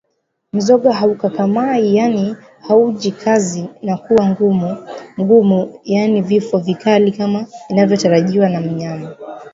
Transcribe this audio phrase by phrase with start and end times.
[0.53, 4.37] Mzoga haukakamai yaani haujikazi na kuwa
[5.19, 9.15] mgumu yaani vifo vikali kama inavyotarajiwa kwa mnyama